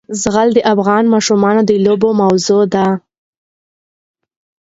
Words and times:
زغال 0.21 0.49
د 0.53 0.59
افغان 0.73 1.03
ماشومانو 1.13 1.61
د 1.69 1.71
لوبو 1.85 2.09
موضوع 2.21 2.63
ده. 2.73 2.87